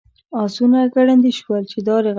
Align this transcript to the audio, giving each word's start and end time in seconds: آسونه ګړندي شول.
آسونه 0.43 0.79
ګړندي 0.93 1.31
شول. 1.39 1.63